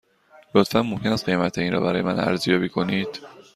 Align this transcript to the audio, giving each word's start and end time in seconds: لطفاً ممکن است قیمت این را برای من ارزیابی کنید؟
لطفاً 0.55 0.81
ممکن 0.81 1.09
است 1.11 1.25
قیمت 1.25 1.57
این 1.57 1.73
را 1.73 1.79
برای 1.81 2.01
من 2.01 2.19
ارزیابی 2.19 2.69
کنید؟ 2.69 3.19